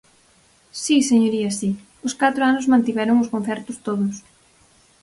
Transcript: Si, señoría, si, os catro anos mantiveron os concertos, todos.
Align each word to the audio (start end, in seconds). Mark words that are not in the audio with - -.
Si, 0.81 0.97
señoría, 1.11 1.49
si, 1.59 1.69
os 2.07 2.13
catro 2.21 2.41
anos 2.51 2.69
mantiveron 2.73 3.17
os 3.23 3.31
concertos, 3.33 3.81
todos. 3.87 4.15